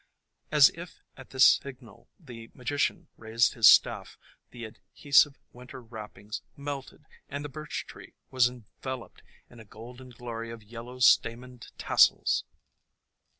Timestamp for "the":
2.19-2.49, 4.49-4.65, 7.45-7.49